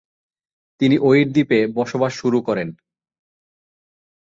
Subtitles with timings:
[0.81, 2.67] তিনি ওয়িট দ্বীপে বসবাস শুরু করেন।